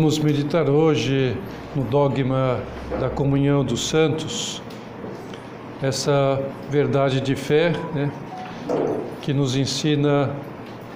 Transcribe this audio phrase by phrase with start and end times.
[0.00, 1.36] Vamos meditar hoje
[1.76, 2.58] no dogma
[2.98, 4.62] da comunhão dos santos,
[5.82, 8.10] essa verdade de fé né,
[9.20, 10.34] que nos ensina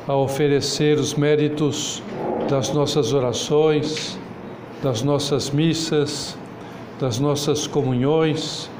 [0.08, 2.02] a oferecer os méritos
[2.48, 4.18] das nossas orações,
[4.82, 6.34] das nossas missas,
[6.98, 8.70] das nossas comunhões,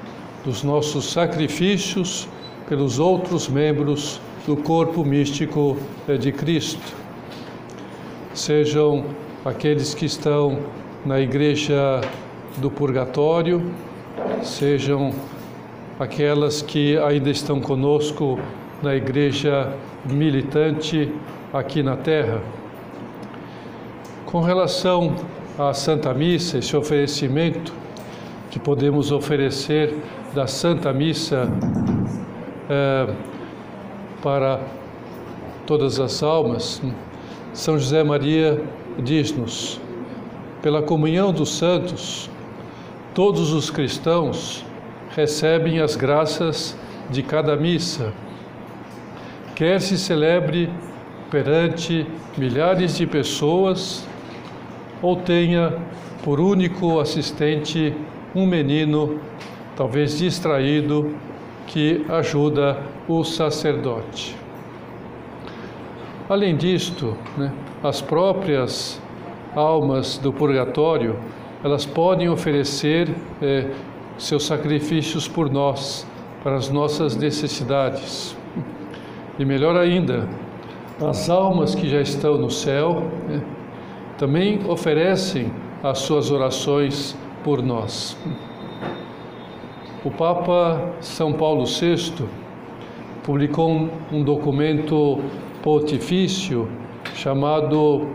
[0.43, 2.27] dos nossos sacrifícios
[2.67, 5.77] pelos outros membros do corpo místico
[6.19, 6.95] de Cristo.
[8.33, 9.05] Sejam
[9.45, 10.59] aqueles que estão
[11.05, 12.01] na igreja
[12.57, 13.63] do purgatório,
[14.43, 15.13] sejam
[16.01, 18.39] aquelas que ainda estão conosco
[18.83, 19.71] na igreja
[20.07, 21.13] militante
[21.53, 22.41] aqui na terra.
[24.25, 25.15] Com relação
[25.59, 27.73] à Santa Missa, esse oferecimento
[28.51, 29.95] que podemos oferecer
[30.35, 31.49] da Santa Missa
[32.71, 33.15] é,
[34.23, 34.61] para
[35.67, 36.81] todas as almas,
[37.53, 38.61] São José Maria
[38.99, 39.81] diz-nos:
[40.63, 42.31] pela comunhão dos santos,
[43.15, 44.65] todos os cristãos
[45.15, 46.77] recebem as graças
[47.11, 48.13] de cada missa,
[49.55, 50.71] quer se celebre
[51.31, 52.07] perante
[52.37, 54.07] milhares de pessoas
[55.03, 55.77] ou tenha
[56.23, 57.95] por único assistente
[58.35, 59.21] um menino,
[59.77, 61.15] talvez distraído,
[61.67, 64.35] que ajuda o sacerdote.
[66.29, 67.53] Além disto, né,
[67.85, 68.99] as próprias
[69.55, 71.17] almas do purgatório,
[71.63, 73.71] elas podem oferecer é,
[74.17, 76.07] seus sacrifícios por nós,
[76.43, 78.35] para as nossas necessidades.
[79.39, 80.27] E melhor ainda,
[80.99, 83.43] as almas que já estão no céu né,
[84.17, 88.17] também oferecem as suas orações por nós.
[90.03, 92.25] O Papa São Paulo VI
[93.23, 95.21] publicou um documento
[95.63, 96.67] pontifício
[97.15, 98.09] chamado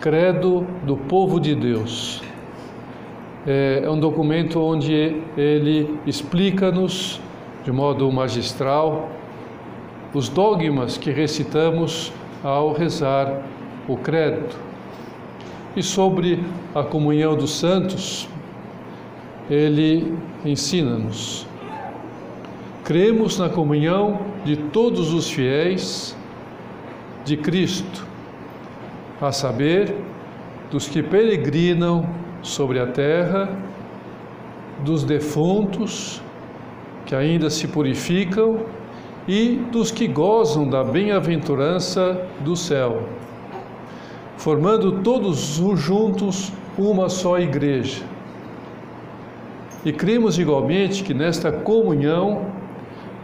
[0.00, 2.22] Credo do Povo de Deus.
[3.46, 7.20] É, é um documento onde ele explica-nos,
[7.64, 9.10] de modo magistral,
[10.14, 12.12] os dogmas que recitamos
[12.42, 13.42] ao rezar
[13.86, 14.56] o Credo.
[15.76, 16.42] E sobre
[16.74, 18.28] a comunhão dos santos,
[19.48, 20.14] ele
[20.44, 21.46] ensina-nos.
[22.84, 26.16] Cremos na comunhão de todos os fiéis
[27.24, 28.09] de Cristo,
[29.20, 29.94] a saber,
[30.70, 32.08] dos que peregrinam
[32.42, 33.50] sobre a terra,
[34.84, 36.22] dos defuntos
[37.04, 38.60] que ainda se purificam
[39.28, 43.02] e dos que gozam da bem-aventurança do céu,
[44.36, 48.02] formando todos juntos uma só igreja.
[49.84, 52.46] E cremos igualmente que nesta comunhão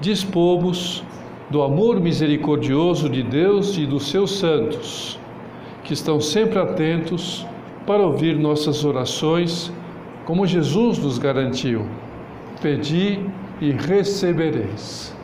[0.01, 1.05] dispomos
[1.51, 5.19] do amor misericordioso de Deus e dos seus santos,
[5.87, 7.47] que estão sempre atentos
[7.87, 9.73] para ouvir nossas orações,
[10.25, 11.87] como Jesus nos garantiu:
[12.61, 13.21] Pedi
[13.61, 15.17] e recebereis.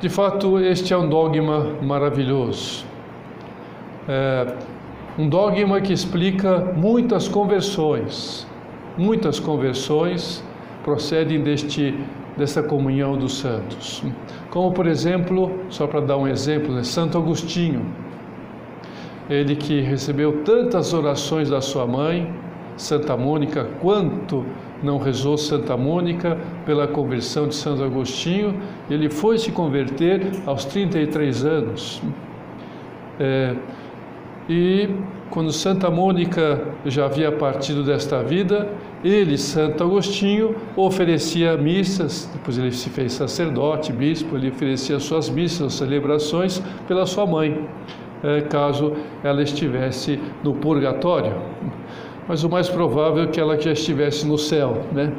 [0.00, 2.86] De fato, este é um dogma maravilhoso.
[4.08, 4.54] É
[5.18, 8.46] um dogma que explica muitas conversões.
[8.96, 10.44] Muitas conversões
[10.84, 11.94] procedem deste
[12.36, 14.02] dessa comunhão dos santos.
[14.50, 17.86] Como, por exemplo, só para dar um exemplo, né, Santo Agostinho,
[19.28, 22.32] ele que recebeu tantas orações da sua mãe,
[22.76, 24.44] Santa Mônica, quanto
[24.82, 31.44] não rezou Santa Mônica pela conversão de Santo Agostinho, ele foi se converter aos 33
[31.44, 32.02] anos.
[33.18, 33.54] É,
[34.48, 34.90] e
[35.30, 38.68] quando Santa Mônica já havia partido desta vida,
[39.02, 45.74] ele, Santo Agostinho, oferecia missas, depois ele se fez sacerdote, bispo, ele oferecia suas missas,
[45.74, 47.66] celebrações pela sua mãe,
[48.42, 48.92] caso
[49.22, 51.34] ela estivesse no purgatório.
[52.26, 55.12] Mas o mais provável é que ela já estivesse no céu, né?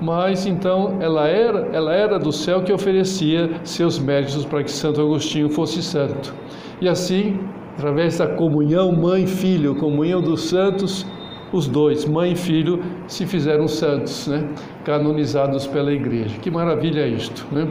[0.00, 5.00] Mas então ela era, ela era do céu que oferecia seus méritos para que Santo
[5.00, 6.34] Agostinho fosse santo.
[6.80, 7.38] E assim
[7.74, 11.06] através da comunhão mãe-filho, comunhão dos santos,
[11.52, 14.48] os dois, mãe e filho, se fizeram santos, né?
[14.84, 16.38] canonizados pela igreja.
[16.38, 17.68] Que maravilha é isto, né?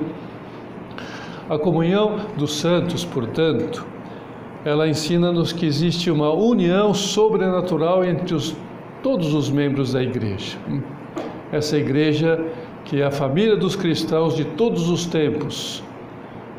[1.49, 3.85] A comunhão dos santos, portanto,
[4.63, 8.55] ela ensina-nos que existe uma união sobrenatural entre os,
[9.01, 10.57] todos os membros da igreja.
[11.51, 12.43] Essa igreja
[12.85, 15.83] que é a família dos cristãos de todos os tempos,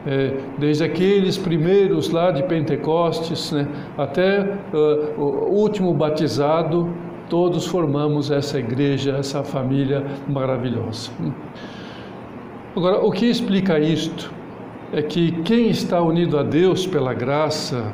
[0.07, 4.41] é, desde aqueles primeiros lá de Pentecostes né, até
[4.73, 6.93] uh, o último batizado,
[7.29, 11.11] todos formamos essa igreja, essa família maravilhosa.
[12.77, 14.33] Agora, o que explica isto
[14.93, 17.93] é que quem está unido a Deus pela graça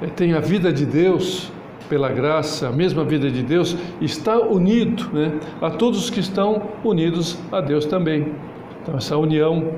[0.00, 1.52] é, tem a vida de Deus,
[1.88, 6.62] pela graça, a mesma vida de Deus, está unido né, a todos os que estão
[6.84, 8.32] unidos a Deus também.
[8.82, 9.72] Então, essa união,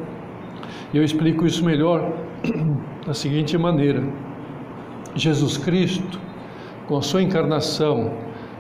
[0.93, 2.13] eu explico isso melhor
[3.07, 4.03] da seguinte maneira:
[5.15, 6.21] Jesus Cristo,
[6.87, 8.13] com a sua encarnação,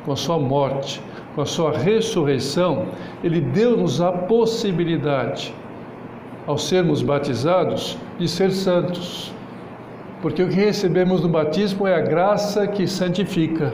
[0.05, 1.00] com a sua morte,
[1.35, 2.87] com a sua ressurreição,
[3.23, 5.55] ele deu-nos a possibilidade,
[6.46, 9.32] ao sermos batizados, de ser santos.
[10.22, 13.72] Porque o que recebemos no batismo é a graça que santifica,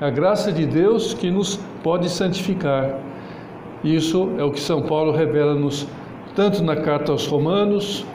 [0.00, 2.98] a graça de Deus que nos pode santificar.
[3.82, 5.86] Isso é o que São Paulo revela-nos
[6.34, 8.06] tanto na carta aos Romanos,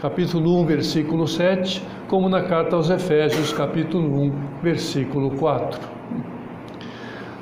[0.00, 4.32] capítulo 1, versículo 7, como na carta aos Efésios, capítulo 1,
[4.62, 5.80] versículo 4.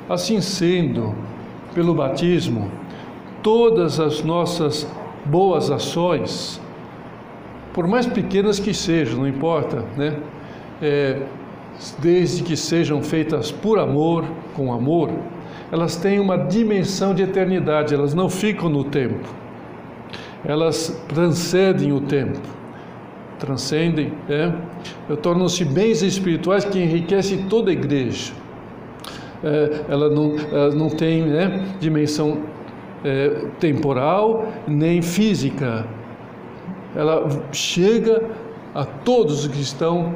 [0.09, 1.13] Assim sendo,
[1.73, 2.71] pelo batismo,
[3.43, 4.87] todas as nossas
[5.25, 6.61] boas ações,
[7.73, 10.17] por mais pequenas que sejam, não importa, né?
[10.81, 11.21] É,
[11.99, 14.23] desde que sejam feitas por amor,
[14.53, 15.09] com amor,
[15.71, 19.27] elas têm uma dimensão de eternidade, elas não ficam no tempo,
[20.43, 22.39] elas transcendem o tempo,
[23.39, 24.53] transcendem, é?
[25.21, 28.31] tornam-se bens espirituais que enriquecem toda a igreja.
[29.43, 32.41] É, ela, não, ela não tem né, dimensão
[33.03, 35.85] é, temporal nem física,
[36.95, 38.23] ela chega
[38.73, 40.15] a todos os que estão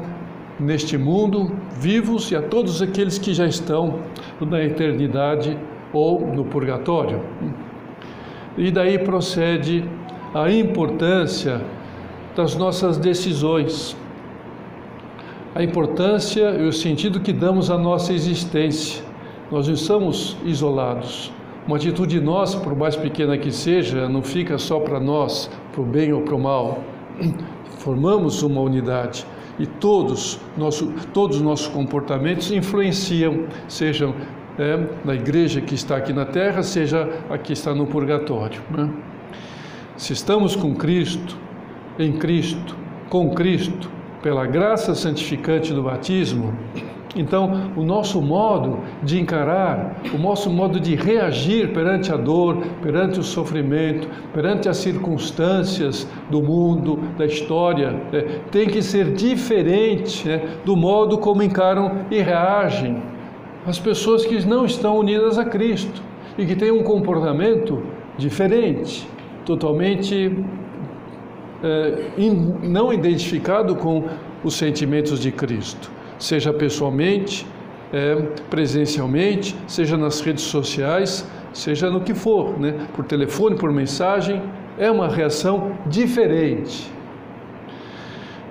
[0.58, 4.00] neste mundo vivos e a todos aqueles que já estão
[4.40, 5.56] na eternidade
[5.92, 7.20] ou no purgatório.
[8.56, 9.84] E daí procede
[10.34, 11.62] a importância
[12.36, 13.96] das nossas decisões,
[15.54, 19.02] a importância e o sentido que damos à nossa existência.
[19.50, 21.32] Nós não estamos isolados.
[21.66, 25.84] Uma atitude nossa, por mais pequena que seja, não fica só para nós, para o
[25.84, 26.82] bem ou para o mal.
[27.78, 29.26] Formamos uma unidade
[29.58, 34.14] e todos, nosso, todos os nossos comportamentos influenciam, sejam
[34.58, 38.60] é, na igreja que está aqui na terra, seja a que está no purgatório.
[38.70, 38.90] Né?
[39.96, 41.36] Se estamos com Cristo,
[41.98, 42.74] em Cristo,
[43.10, 43.90] com Cristo,
[44.22, 46.54] pela graça santificante do batismo,
[47.16, 53.18] então, o nosso modo de encarar, o nosso modo de reagir perante a dor, perante
[53.18, 60.42] o sofrimento, perante as circunstâncias do mundo, da história, né, tem que ser diferente né,
[60.64, 63.02] do modo como encaram e reagem
[63.66, 66.02] as pessoas que não estão unidas a Cristo
[66.38, 67.82] e que têm um comportamento
[68.16, 69.06] diferente,
[69.44, 70.32] totalmente
[71.62, 74.04] é, in, não identificado com
[74.44, 75.90] os sentimentos de Cristo
[76.20, 77.46] seja pessoalmente,
[77.92, 78.14] é,
[78.48, 82.86] presencialmente, seja nas redes sociais, seja no que for, né?
[82.94, 84.40] por telefone, por mensagem,
[84.78, 86.92] é uma reação diferente.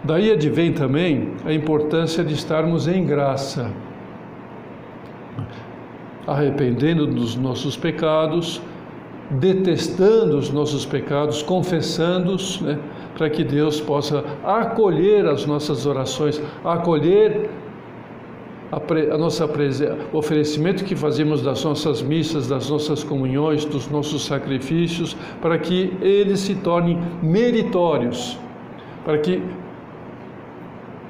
[0.03, 3.71] Daí advém também a importância de estarmos em graça,
[6.25, 8.61] arrependendo dos nossos pecados,
[9.29, 12.79] detestando os nossos pecados, confessando-os, né,
[13.17, 17.49] para que Deus possa acolher as nossas orações, acolher
[18.71, 19.49] a, nossa
[20.13, 25.91] o oferecimento que fazemos das nossas missas, das nossas comunhões, dos nossos sacrifícios, para que
[26.01, 28.37] eles se tornem meritórios,
[29.03, 29.41] para que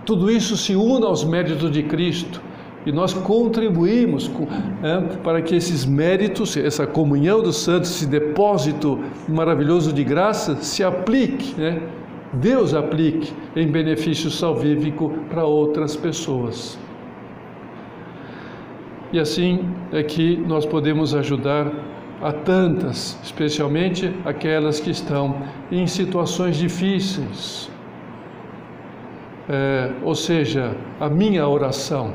[0.06, 2.42] tudo isso se una aos méritos de Cristo
[2.86, 4.48] e nós contribuímos com,
[4.84, 10.84] é, para que esses méritos, essa comunhão dos santos, esse depósito maravilhoso de graça, se
[10.84, 11.82] aplique, né?
[12.32, 16.78] Deus aplique em benefício salvífico para outras pessoas.
[19.12, 21.72] E assim é que nós podemos ajudar
[22.22, 27.72] a tantas, especialmente aquelas que estão em situações difíceis.
[29.50, 32.14] É, ou seja, a minha oração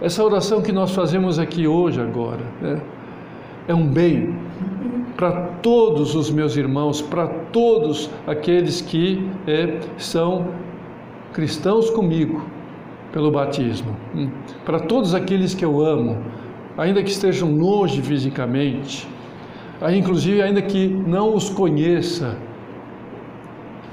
[0.00, 2.80] essa oração que nós fazemos aqui hoje, agora, né,
[3.68, 4.34] é um bem
[5.16, 10.48] para todos os meus irmãos, para todos aqueles que é, são
[11.32, 12.42] cristãos comigo
[13.12, 14.30] pelo batismo, hum,
[14.64, 16.18] para todos aqueles que eu amo,
[16.76, 19.06] ainda que estejam longe fisicamente,
[19.94, 22.36] inclusive ainda que não os conheça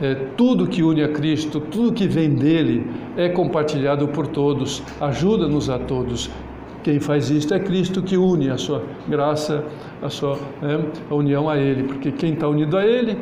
[0.02, 2.88] é, tudo que une a Cristo, tudo que vem dele
[3.18, 6.30] é compartilhado por todos, ajuda-nos a todos.
[6.84, 9.66] Quem faz isto é Cristo que une a sua graça,
[10.02, 10.80] a sua é,
[11.10, 13.18] a união a Ele, porque quem está unido a Ele,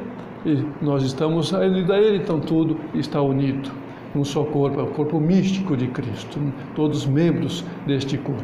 [0.45, 3.71] e nós estamos unidos a Ele, então tudo está unido
[4.13, 6.39] num só corpo, é o corpo místico de Cristo,
[6.75, 8.43] todos membros deste corpo.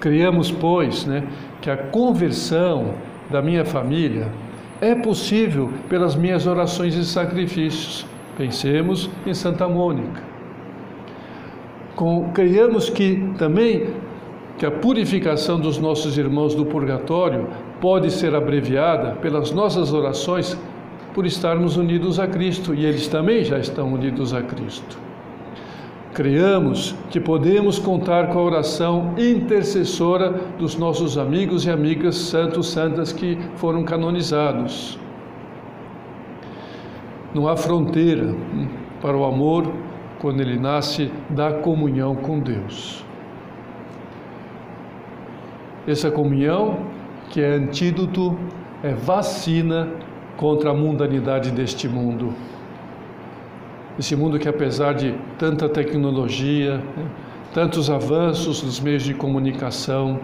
[0.00, 1.26] Criamos, pois, né,
[1.60, 2.94] que a conversão
[3.30, 4.30] da minha família
[4.80, 8.06] é possível pelas minhas orações e sacrifícios.
[8.36, 10.22] Pensemos em Santa Mônica.
[12.34, 13.94] Creiamos que também
[14.58, 17.48] que a purificação dos nossos irmãos do purgatório
[17.80, 20.58] pode ser abreviada pelas nossas orações
[21.14, 25.05] por estarmos unidos a Cristo e eles também já estão unidos a Cristo.
[26.16, 33.12] Creamos que podemos contar com a oração intercessora dos nossos amigos e amigas santos santas
[33.12, 34.98] que foram canonizados.
[37.34, 38.34] Não há fronteira
[39.02, 39.70] para o amor
[40.18, 43.04] quando ele nasce da comunhão com Deus.
[45.86, 46.78] Essa comunhão,
[47.28, 48.38] que é antídoto,
[48.82, 49.90] é vacina
[50.38, 52.32] contra a mundanidade deste mundo.
[53.98, 57.06] Esse mundo que, apesar de tanta tecnologia, né,
[57.54, 60.20] tantos avanços nos meios de comunicação,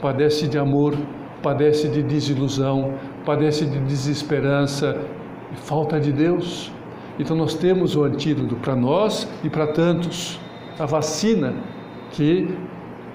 [0.00, 0.96] padece de amor,
[1.42, 5.00] padece de desilusão, padece de desesperança
[5.52, 6.72] e falta de Deus.
[7.18, 10.40] Então, nós temos o antídoto para nós e para tantos,
[10.78, 11.54] a vacina
[12.10, 12.48] que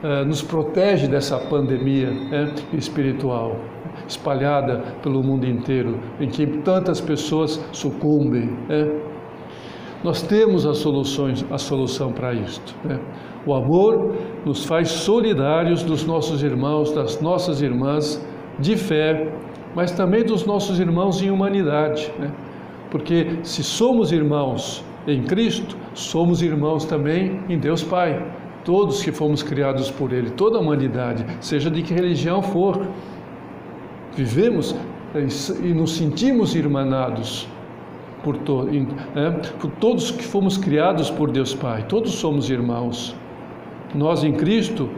[0.04, 3.58] uh, nos protege dessa pandemia né, espiritual
[4.08, 8.56] espalhada pelo mundo inteiro, em que tantas pessoas sucumbem.
[8.70, 8.90] Né?
[10.04, 12.76] Nós temos as soluções, a solução para isto.
[12.84, 13.00] Né?
[13.46, 18.24] O amor nos faz solidários dos nossos irmãos, das nossas irmãs
[18.60, 19.34] de fé,
[19.76, 22.12] mas também dos nossos irmãos em humanidade.
[22.20, 22.32] Né?
[22.92, 28.24] Porque se somos irmãos em Cristo, somos irmãos também em Deus Pai.
[28.64, 32.86] Todos que fomos criados por Ele, toda a humanidade, seja de que religião for.
[34.16, 34.76] Vivemos
[35.64, 37.48] e nos sentimos irmanados
[38.28, 38.68] por, to,
[39.16, 43.16] é, por todos que fomos criados por Deus Pai, todos somos irmãos.
[43.96, 44.90] Nós em Cristo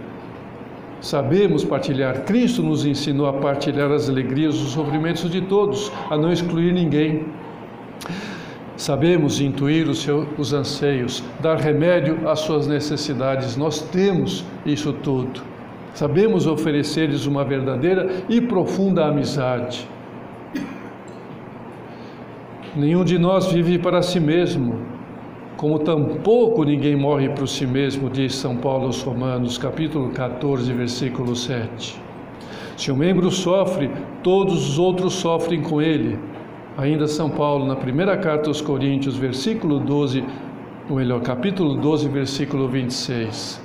[0.99, 2.25] sabemos partilhar.
[2.25, 7.27] Cristo nos ensinou a partilhar as alegrias, os sofrimentos de todos, a não excluir ninguém.
[8.75, 13.55] Sabemos intuir os, seus, os anseios, dar remédio às suas necessidades.
[13.55, 15.43] Nós temos isso tudo.
[15.93, 19.87] Sabemos oferecer-lhes uma verdadeira e profunda amizade.
[22.75, 24.79] Nenhum de nós vive para si mesmo,
[25.57, 31.35] como tampouco ninguém morre para si mesmo, diz São Paulo aos Romanos, capítulo 14, versículo
[31.35, 31.99] 7.
[32.77, 33.89] Se um membro sofre,
[34.21, 36.19] todos os outros sofrem com ele.
[36.77, 40.23] Ainda São Paulo, na primeira carta aos Coríntios, versículo 12,
[40.87, 43.61] ou melhor, capítulo 12, versículo 26.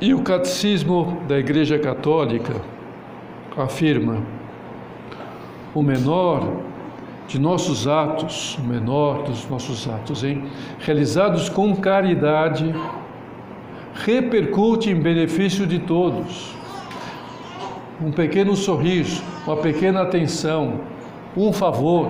[0.00, 2.54] E o Catecismo da Igreja Católica
[3.56, 4.22] afirma:
[5.74, 6.62] o menor
[7.26, 10.44] de nossos atos, o menor dos nossos atos, hein?
[10.78, 12.74] realizados com caridade,
[13.94, 16.54] repercute em benefício de todos.
[18.00, 20.80] Um pequeno sorriso, uma pequena atenção,
[21.36, 22.08] um favor,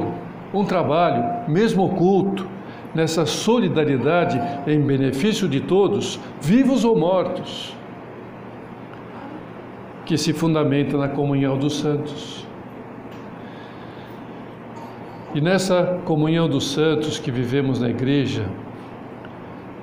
[0.52, 2.46] um trabalho, mesmo oculto,
[2.94, 7.76] nessa solidariedade em benefício de todos, vivos ou mortos,
[10.06, 12.46] que se fundamenta na comunhão dos santos.
[15.34, 18.46] E nessa comunhão dos santos que vivemos na igreja,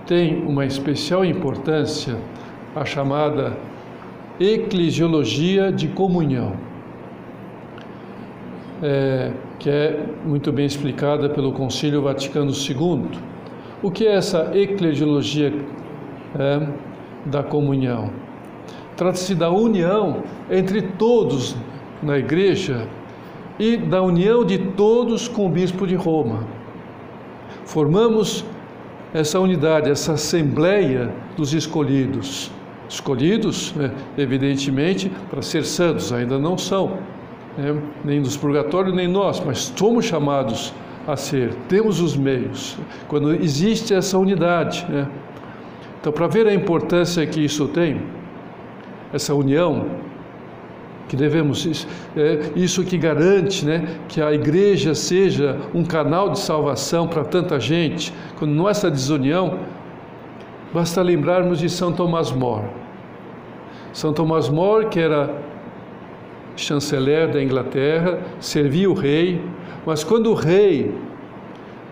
[0.08, 2.16] tem uma especial importância
[2.74, 3.58] a chamada
[4.40, 6.56] eclesiologia de comunhão,
[8.82, 13.20] é, que é muito bem explicada pelo Concílio Vaticano II.
[13.84, 15.54] O que é essa eclesiologia
[16.40, 16.68] é,
[17.26, 18.10] da comunhão?
[18.96, 21.58] Trata-se da união entre todos
[22.02, 22.88] na igreja
[23.62, 26.48] e da união de todos com o bispo de Roma.
[27.64, 28.44] Formamos
[29.14, 32.52] essa unidade, essa assembleia dos escolhidos.
[32.90, 36.98] Escolhidos, né, evidentemente, para ser santos, ainda não são,
[37.56, 40.74] né, nem dos purgatórios, nem nós, mas somos chamados
[41.08, 44.88] a ser, temos os meios, quando existe essa unidade.
[44.90, 45.08] Né.
[46.00, 48.02] Então, para ver a importância que isso tem,
[49.14, 49.86] essa união,
[51.12, 57.06] que devemos é, isso que garante, né, que a igreja seja um canal de salvação
[57.06, 58.14] para tanta gente.
[58.40, 59.60] Quando não essa desunião,
[60.74, 62.66] basta lembrarmos de São Tomás More.
[63.92, 65.36] São Tomás More, que era
[66.56, 69.44] chanceler da Inglaterra, servia o rei,
[69.86, 70.96] mas quando o rei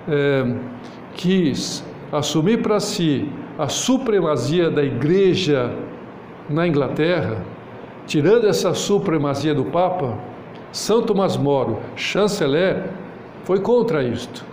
[0.07, 0.55] é,
[1.13, 5.75] quis assumir para si a supremacia da igreja
[6.49, 7.43] na Inglaterra,
[8.09, 10.17] Tirando essa supremacia do Papa,
[10.71, 12.89] São Tomás Moro, chanceler,
[13.43, 14.43] foi contra isto.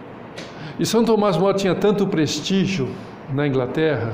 [0.78, 2.86] E São Tomás Moro tinha tanto prestígio
[3.32, 4.12] na Inglaterra,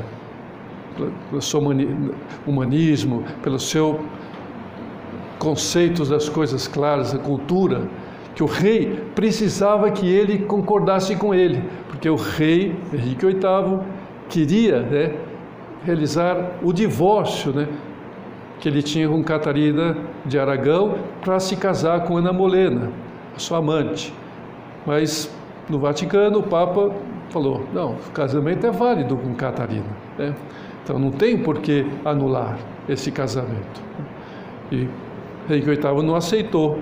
[1.29, 1.61] pelo seu
[2.47, 4.03] humanismo, pelo seu
[5.41, 7.89] conceitos das coisas claras, da cultura,
[8.37, 13.81] que o rei precisava que ele concordasse com ele, porque o rei Henrique VIII
[14.29, 15.17] queria né,
[15.85, 17.67] realizar o divórcio né,
[18.63, 22.93] que ele tinha com Catarina de Aragão para se casar com Ana Molena,
[23.37, 24.15] sua amante.
[24.87, 25.29] Mas
[25.69, 26.93] no Vaticano o Papa
[27.31, 29.85] falou: não, o casamento é válido com Catarina.
[30.17, 30.33] Né?
[30.85, 32.57] Então não tem por que anular
[32.89, 33.83] esse casamento.
[34.71, 34.89] E
[35.51, 36.79] Henrique VIII não aceitou.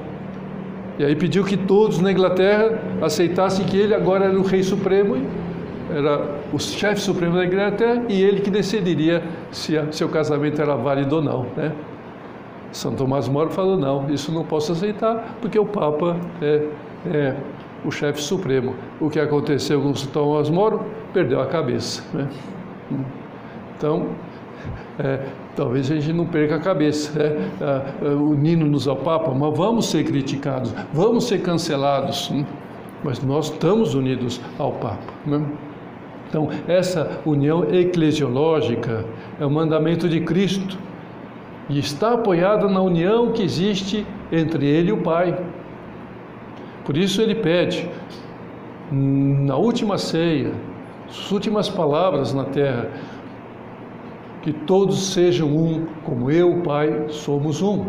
[0.98, 5.16] E aí pediu que todos na Inglaterra aceitassem que ele agora era o rei supremo,
[5.90, 11.16] era o chefe supremo da Inglaterra e ele que decidiria se seu casamento era válido
[11.16, 11.46] ou não.
[11.56, 11.72] Né?
[12.72, 16.68] São Tomás Moro falou: não, isso não posso aceitar, porque o Papa é,
[17.06, 17.36] é
[17.84, 18.74] o chefe supremo.
[19.00, 20.84] O que aconteceu com São Tomás Moro?
[21.12, 22.02] Perdeu a cabeça.
[22.12, 22.28] Né?
[23.76, 24.08] Então,
[24.98, 25.26] é,
[25.56, 27.50] talvez a gente não perca a cabeça, né?
[28.02, 32.44] Unindo-nos ao Papa, mas vamos ser criticados, vamos ser cancelados, né?
[33.02, 34.98] mas nós estamos unidos ao Papa.
[35.26, 35.42] Né?
[36.30, 39.04] Então, essa união eclesiológica
[39.40, 40.78] é o mandamento de Cristo
[41.68, 45.36] e está apoiada na união que existe entre Ele e o Pai.
[46.84, 47.88] Por isso ele pede,
[48.92, 50.52] na última ceia,
[51.08, 52.88] as últimas palavras na terra,
[54.42, 57.86] que todos sejam um, como eu, Pai, somos um.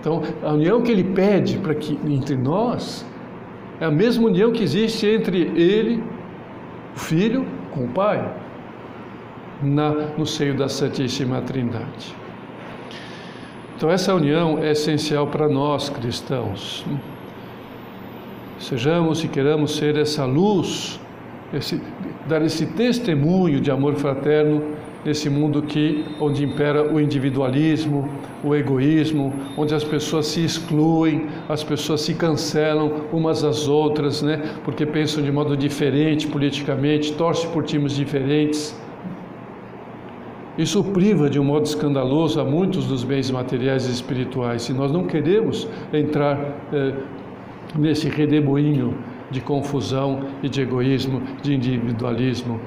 [0.00, 3.04] Então, a união que ele pede para que entre nós
[3.80, 6.02] é a mesma união que existe entre ele,
[6.94, 8.34] o Filho, com o Pai,
[9.62, 12.14] na, no seio da Santíssima Trindade.
[13.76, 16.84] Então, essa união é essencial para nós cristãos.
[18.58, 21.00] Sejamos e queramos ser essa luz,
[21.52, 21.82] esse,
[22.28, 28.08] dar esse testemunho de amor fraterno nesse mundo que onde impera o individualismo,
[28.44, 34.40] o egoísmo, onde as pessoas se excluem, as pessoas se cancelam umas às outras, né?
[34.64, 38.80] Porque pensam de modo diferente politicamente, torcem por times diferentes.
[40.56, 44.68] Isso priva de um modo escandaloso a muitos dos bens materiais e espirituais.
[44.68, 46.38] E nós não queremos entrar
[46.72, 46.92] eh,
[47.76, 48.94] nesse redemoinho
[49.30, 52.60] de confusão e de egoísmo, de individualismo.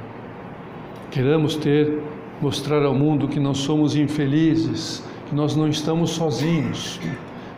[1.11, 2.01] Queremos ter
[2.41, 6.99] mostrar ao mundo que não somos infelizes, que nós não estamos sozinhos.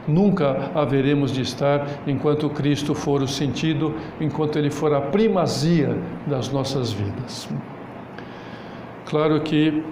[0.08, 6.50] Nunca haveremos de estar enquanto Cristo for o sentido, enquanto Ele for a primazia das
[6.52, 7.50] nossas vidas.
[9.06, 9.84] Claro que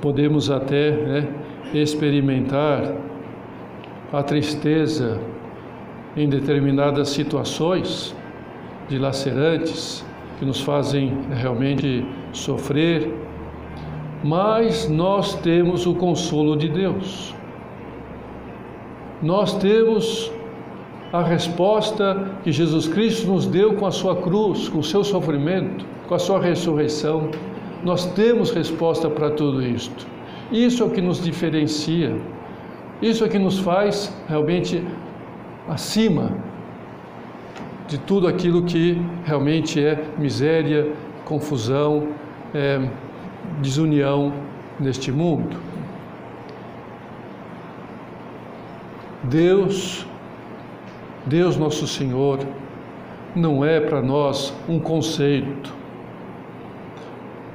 [0.00, 1.28] podemos até né,
[1.74, 2.94] experimentar
[4.12, 5.20] a tristeza
[6.16, 8.14] em determinadas situações
[8.88, 10.04] dilacerantes
[10.38, 13.12] que nos fazem realmente sofrer,
[14.24, 17.34] mas nós temos o consolo de Deus.
[19.22, 20.32] Nós temos
[21.12, 25.84] a resposta que Jesus Cristo nos deu com a sua cruz, com o seu sofrimento,
[26.08, 27.28] com a sua ressurreição.
[27.84, 30.06] Nós temos resposta para tudo isto.
[30.50, 32.16] Isso é o que nos diferencia.
[33.02, 34.82] Isso é o que nos faz realmente
[35.68, 36.32] acima
[37.86, 40.92] de tudo aquilo que realmente é miséria,
[41.26, 42.08] confusão,
[42.54, 42.88] é,
[43.60, 44.32] desunião
[44.78, 45.56] neste mundo.
[49.22, 50.06] Deus,
[51.26, 52.40] Deus nosso Senhor,
[53.34, 55.72] não é para nós um conceito,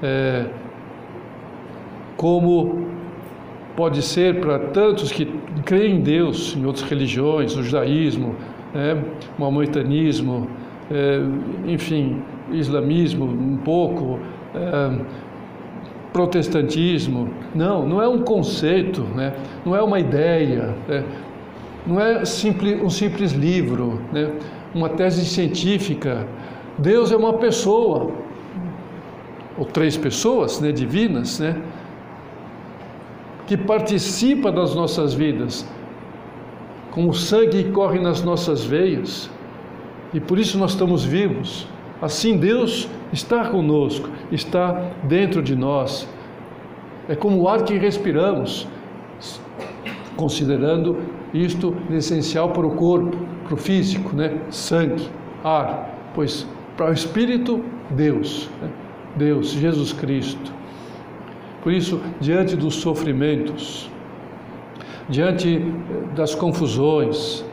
[0.02, 0.45] é,
[2.17, 2.88] como
[3.75, 5.25] pode ser para tantos que
[5.63, 8.36] creem em Deus, em outras religiões, o judaísmo,
[8.75, 8.93] é,
[9.38, 10.49] o maometanismo,
[10.91, 11.21] é,
[11.65, 12.21] enfim,
[12.52, 14.19] islamismo um pouco,
[14.54, 15.06] é,
[16.19, 17.29] protestantismo.
[17.55, 19.34] Não, não é um conceito, né?
[19.65, 21.05] não é uma ideia, né?
[21.88, 24.29] não é simples, um simples livro, né?
[24.75, 26.27] uma tese científica.
[26.77, 28.12] Deus é uma pessoa,
[29.58, 31.55] ou três pessoas né, divinas, né?
[33.47, 35.65] que participa das nossas vidas,
[36.91, 39.29] com o sangue que corre nas nossas veias,
[40.13, 41.65] e por isso nós estamos vivos.
[42.01, 46.07] Assim Deus está conosco, está dentro de nós.
[47.09, 48.67] É como o ar que respiramos,
[50.15, 50.97] considerando
[51.33, 54.39] isto essencial para o corpo, para o físico, né?
[54.49, 55.09] Sangue,
[55.43, 58.69] ar, pois para o espírito, Deus, né?
[59.17, 60.53] Deus, Jesus Cristo.
[61.62, 63.89] Por isso, diante dos sofrimentos,
[65.09, 65.59] diante
[66.15, 67.43] das confusões,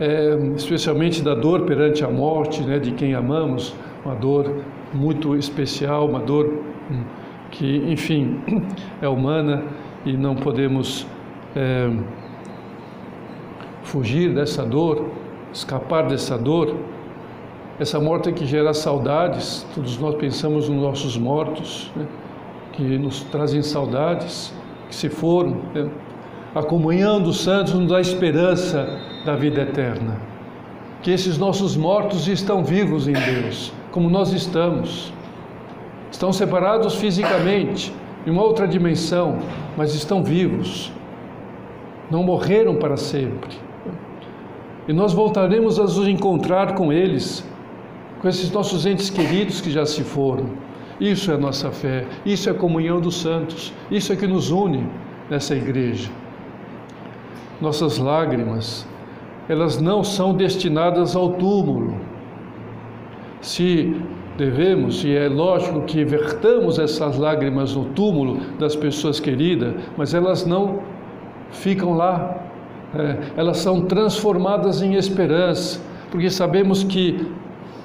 [0.00, 6.08] é, especialmente da dor perante a morte né, de quem amamos, uma dor muito especial,
[6.08, 6.46] uma dor
[6.90, 7.02] hum,
[7.50, 8.40] que, enfim,
[9.02, 9.64] é humana
[10.04, 11.06] e não podemos
[11.56, 11.90] é,
[13.82, 15.10] fugir dessa dor,
[15.52, 16.76] escapar dessa dor.
[17.80, 22.06] essa morte que gera saudades, todos nós pensamos nos nossos mortos, né?
[22.72, 24.54] que nos trazem saudades,
[24.88, 25.56] que se foram.
[25.74, 25.90] Né?
[26.54, 30.16] A comunhão dos santos nos dá esperança da vida eterna.
[31.02, 35.12] Que esses nossos mortos estão vivos em Deus, como nós estamos.
[36.10, 37.92] Estão separados fisicamente,
[38.26, 39.38] em uma outra dimensão,
[39.76, 40.92] mas estão vivos.
[42.10, 43.56] Não morreram para sempre.
[44.88, 47.44] E nós voltaremos a nos encontrar com eles,
[48.20, 50.46] com esses nossos entes queridos que já se foram.
[50.98, 54.88] Isso é nossa fé, isso é a comunhão dos santos, isso é que nos une
[55.30, 56.10] nessa igreja.
[57.60, 58.86] Nossas lágrimas,
[59.48, 61.94] elas não são destinadas ao túmulo.
[63.40, 63.96] Se
[64.36, 70.46] devemos, e é lógico que vertamos essas lágrimas no túmulo das pessoas queridas, mas elas
[70.46, 70.80] não
[71.50, 72.36] ficam lá.
[72.94, 75.80] É, elas são transformadas em esperança,
[76.10, 77.26] porque sabemos que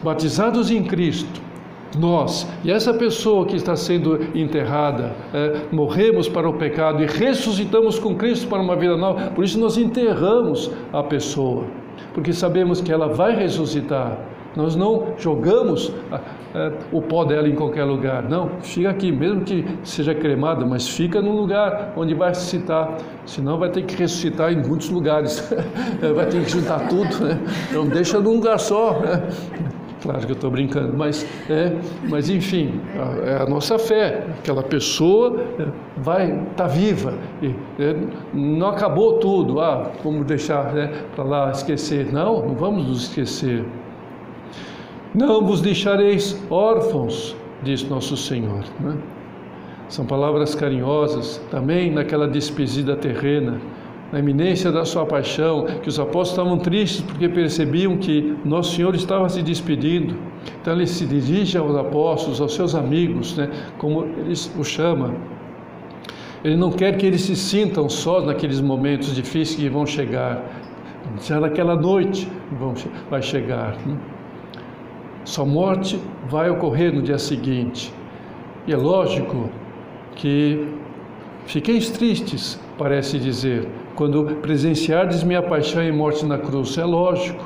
[0.03, 1.41] batizados em Cristo,
[1.97, 7.99] nós e essa pessoa que está sendo enterrada, é, morremos para o pecado e ressuscitamos
[7.99, 9.31] com Cristo para uma vida nova.
[9.31, 11.65] Por isso nós enterramos a pessoa,
[12.13, 14.17] porque sabemos que ela vai ressuscitar.
[14.55, 16.21] Nós não jogamos a,
[16.91, 18.51] o pó dela em qualquer lugar, não.
[18.61, 22.97] Fica aqui, mesmo que seja cremada, mas fica num lugar onde vai ressuscitar.
[23.25, 25.51] Senão vai ter que ressuscitar em muitos lugares.
[26.15, 27.39] vai ter que juntar tudo, né?
[27.71, 28.99] Não deixa num lugar só.
[28.99, 29.23] Né?
[30.03, 31.77] Claro que eu estou brincando, mas, é,
[32.09, 32.81] mas enfim,
[33.25, 34.27] é a nossa fé.
[34.39, 37.95] Aquela pessoa é, vai estar tá viva, e, é,
[38.33, 39.61] não acabou tudo.
[39.61, 42.11] Ah, vamos deixar né, para lá esquecer.
[42.11, 43.63] Não, não vamos nos esquecer.
[45.15, 48.65] Não vos deixareis órfãos, diz nosso Senhor.
[48.81, 48.97] Né?
[49.87, 53.61] São palavras carinhosas, também naquela despedida terrena,
[54.13, 58.93] na iminência da sua paixão, que os apóstolos estavam tristes porque percebiam que Nosso Senhor
[58.93, 60.15] estava se despedindo.
[60.61, 63.49] Então ele se dirige aos apóstolos, aos seus amigos, né,
[63.79, 65.15] como ele o chama.
[66.43, 70.43] Ele não quer que eles se sintam sós naqueles momentos difíceis que vão chegar.
[71.19, 72.75] Já naquela noite vão,
[73.09, 73.75] vai chegar.
[73.83, 73.97] Né?
[75.25, 75.99] Sua morte
[76.29, 77.91] vai ocorrer no dia seguinte.
[78.67, 79.49] E é lógico
[80.15, 80.67] que
[81.47, 86.77] fiqueis tristes, parece dizer, quando presenciardes minha paixão e morte na cruz.
[86.77, 87.43] É lógico.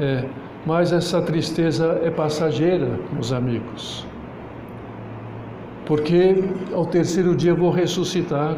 [0.00, 0.24] É,
[0.66, 4.06] mas essa tristeza é passageira, meus amigos.
[5.86, 8.56] Porque ao terceiro dia vou ressuscitar.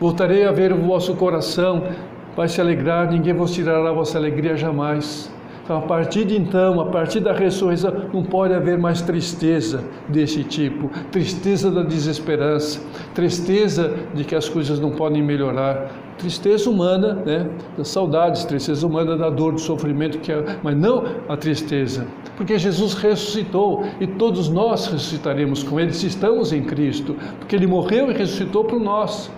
[0.00, 1.88] Voltarei a ver o vosso coração,
[2.34, 5.30] vai se alegrar, ninguém vos tirará a vossa alegria jamais.
[5.70, 10.42] Então, a partir de então, a partir da ressurreição, não pode haver mais tristeza desse
[10.42, 10.90] tipo.
[11.12, 12.80] Tristeza da desesperança,
[13.14, 17.48] tristeza de que as coisas não podem melhorar, tristeza humana, né?
[17.78, 22.04] Das saudades, tristeza humana da dor, do sofrimento, que é, mas não a tristeza,
[22.36, 27.68] porque Jesus ressuscitou e todos nós ressuscitaremos com Ele se estamos em Cristo, porque Ele
[27.68, 29.30] morreu e ressuscitou por nós,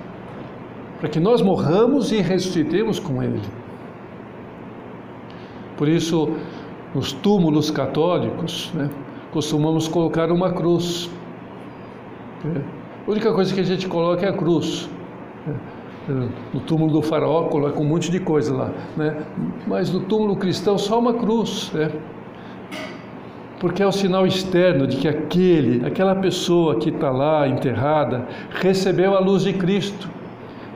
[0.98, 3.61] para que nós morramos e ressuscitemos com Ele.
[5.82, 6.30] Por isso,
[6.94, 8.88] nos túmulos católicos, né,
[9.32, 11.10] costumamos colocar uma cruz.
[12.44, 12.60] É.
[13.04, 14.88] A única coisa que a gente coloca é a cruz.
[16.08, 16.12] É.
[16.54, 19.24] No túmulo do faraó coloca um monte de coisa lá, né?
[19.66, 21.72] mas no túmulo cristão só uma cruz.
[21.74, 21.90] Né?
[23.58, 29.16] Porque é o sinal externo de que aquele, aquela pessoa que está lá enterrada, recebeu
[29.16, 30.08] a luz de Cristo.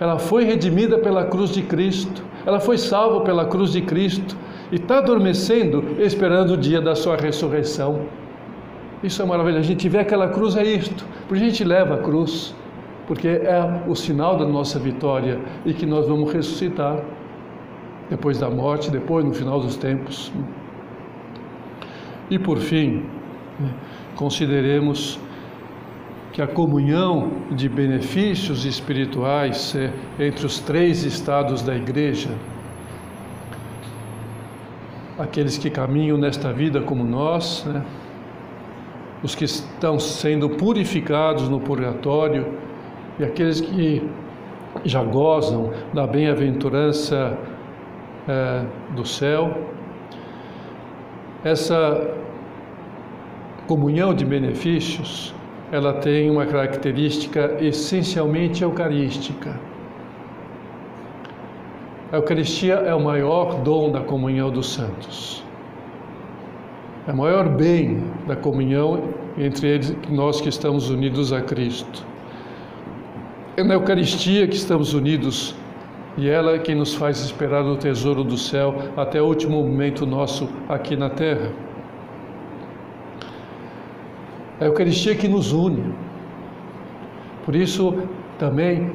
[0.01, 2.25] Ela foi redimida pela cruz de Cristo.
[2.45, 4.37] Ela foi salva pela cruz de Cristo
[4.71, 8.07] e está adormecendo esperando o dia da sua ressurreição.
[9.03, 9.59] Isso é maravilha.
[9.59, 11.05] A gente vê aquela cruz, é isto.
[11.29, 12.55] Por a gente leva a cruz,
[13.07, 17.03] porque é o sinal da nossa vitória e que nós vamos ressuscitar
[18.11, 20.33] depois da morte, depois no final dos tempos.
[22.31, 23.05] E por fim,
[24.17, 25.19] consideremos
[26.33, 32.29] que a comunhão de benefícios espirituais é, entre os três estados da igreja
[35.19, 37.85] aqueles que caminham nesta vida como nós, né?
[39.23, 42.47] os que estão sendo purificados no purgatório
[43.19, 44.09] e aqueles que
[44.85, 47.37] já gozam da bem-aventurança
[48.29, 49.69] é, do céu.
[51.43, 52.15] Essa
[53.67, 55.35] comunhão de benefícios,
[55.73, 59.59] ela tem uma característica essencialmente eucarística.
[62.13, 65.45] A Eucaristia é o maior dom da comunhão dos santos.
[67.07, 69.03] É o maior bem da comunhão
[69.37, 72.05] entre eles, nós que estamos unidos a Cristo.
[73.57, 75.55] É na Eucaristia que estamos unidos
[76.19, 80.07] E ela é quem nos faz esperar o tesouro do céu até o último momento
[80.07, 81.53] nosso aqui na terra.
[84.59, 85.93] É a Eucaristia que nos une.
[87.45, 87.95] Por isso,
[88.39, 88.91] também,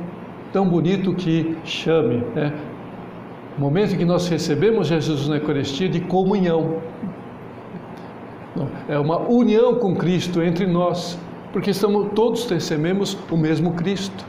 [0.52, 2.54] tão bonito que chame, né?
[3.58, 6.82] O momento em que nós recebemos Jesus na Eucaristia de comunhão.
[8.88, 11.18] É uma união com Cristo entre nós,
[11.54, 14.26] porque estamos, todos recebemos o mesmo Cristo.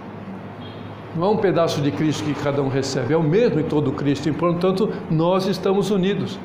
[1.17, 3.93] Não é um pedaço de Cristo que cada um recebe, é o mesmo em todo
[3.93, 6.39] Cristo, e portanto nós estamos unidos.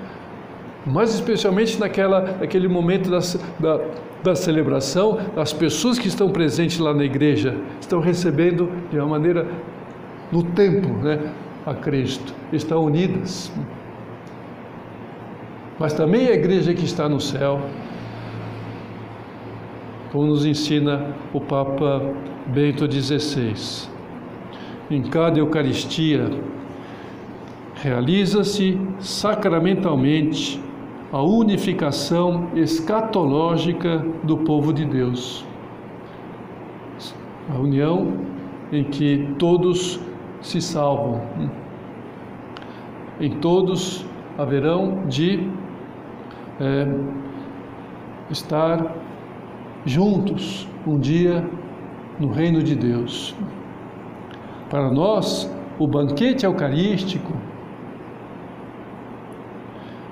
[0.85, 3.19] Mas especialmente naquela, naquele momento da,
[3.59, 3.83] da,
[4.23, 9.47] da celebração, as pessoas que estão presentes lá na igreja estão recebendo de uma maneira
[10.31, 11.19] no tempo, né,
[11.67, 13.51] a Cristo, estão unidas.
[15.77, 17.61] Mas também a igreja que está no céu,
[20.11, 22.01] como nos ensina o Papa
[22.47, 23.89] Bento XVI
[24.89, 26.31] em cada Eucaristia,
[27.75, 30.59] realiza-se sacramentalmente
[31.11, 35.45] a unificação escatológica do povo de Deus.
[37.49, 38.13] A união
[38.71, 39.99] em que todos
[40.41, 41.21] se salvam.
[43.19, 44.05] Em todos
[44.37, 45.49] haverão de
[46.59, 46.87] é,
[48.29, 48.95] estar
[49.85, 51.43] juntos um dia
[52.19, 53.35] no reino de Deus.
[54.69, 57.33] Para nós, o banquete eucarístico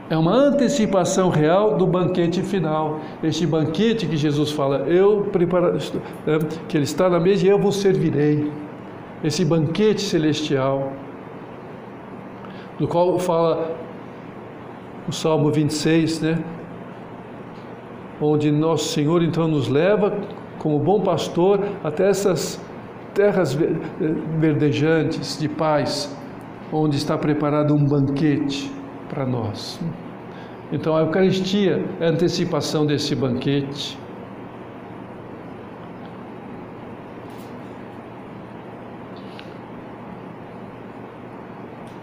[0.09, 2.99] é uma antecipação real do banquete final.
[3.23, 5.77] Este banquete que Jesus fala, eu preparo,
[6.27, 8.51] é, que ele está na mesa e eu vos servirei.
[9.25, 10.93] Esse banquete celestial,
[12.77, 13.75] do qual fala
[15.07, 16.43] o Salmo 26, né?
[18.21, 20.15] Onde nosso Senhor então nos leva
[20.59, 22.63] como bom pastor até essas
[23.15, 23.57] terras
[24.39, 26.15] verdejantes de paz,
[26.71, 28.71] onde está preparado um banquete
[29.09, 29.79] para nós.
[30.71, 33.97] Então a Eucaristia é a antecipação desse banquete.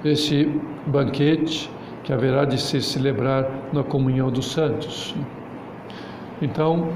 [0.04, 0.50] Esse
[0.86, 1.70] banquete
[2.02, 5.14] que haverá de se celebrar na comunhão dos santos.
[6.40, 6.88] Então,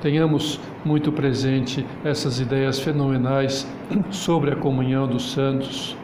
[0.00, 3.66] tenhamos muito presente essas ideias fenomenais
[4.10, 5.96] sobre a comunhão dos santos.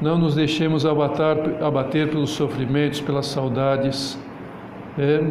[0.00, 4.18] Não nos deixemos abater, pelos sofrimentos, pelas saudades.
[4.98, 5.22] É,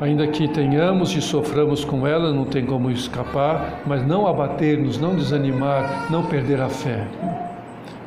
[0.00, 5.14] ainda que tenhamos e soframos com ela, não tem como escapar, mas não abater-nos, não
[5.14, 7.06] desanimar, não perder a fé.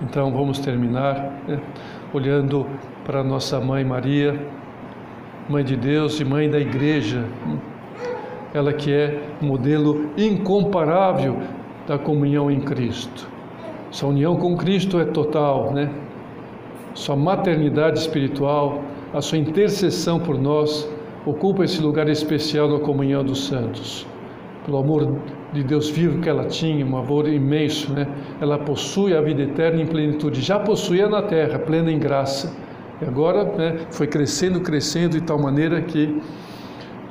[0.02, 1.60] Então vamos terminar é,
[2.14, 2.66] olhando
[3.06, 4.40] para nossa mãe Maria,
[5.48, 7.26] mãe de Deus e mãe da igreja
[8.54, 11.38] ela que é modelo incomparável
[11.88, 13.30] da comunhão em Cristo.
[13.90, 15.90] Sua união com Cristo é total, né?
[16.94, 18.82] Sua maternidade espiritual,
[19.14, 20.90] a sua intercessão por nós
[21.26, 24.06] ocupa esse lugar especial na comunhão dos santos.
[24.66, 25.18] Pelo amor
[25.54, 28.08] de Deus vivo que ela tinha, um amor imenso, né?
[28.40, 32.56] Ela possui a vida eterna em plenitude, já possuía na terra, plena em graça.
[33.02, 36.22] E agora né, foi crescendo, crescendo de tal maneira que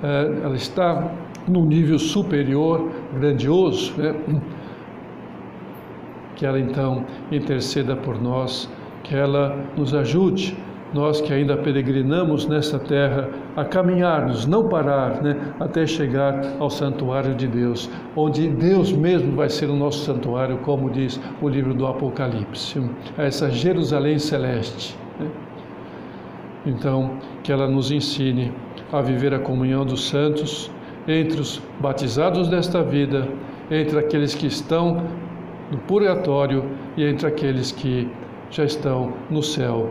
[0.02, 1.12] eh, ela está
[1.46, 4.14] num nível superior, grandioso, né?
[6.36, 8.70] que ela então interceda por nós,
[9.02, 10.56] que ela nos ajude,
[10.92, 15.36] nós que ainda peregrinamos nessa terra, a caminharmos, não parar, né?
[15.60, 20.90] até chegar ao santuário de Deus, onde Deus mesmo vai ser o nosso santuário, como
[20.90, 22.82] diz o livro do Apocalipse,
[23.16, 24.96] a essa Jerusalém celeste.
[25.18, 25.28] Né?
[26.66, 28.52] Então, que ela nos ensine
[28.92, 30.70] a viver a comunhão dos santos
[31.06, 33.28] entre os batizados desta vida,
[33.70, 35.02] entre aqueles que estão
[35.70, 36.64] no purgatório
[36.96, 38.08] e entre aqueles que
[38.50, 39.90] já estão no céu,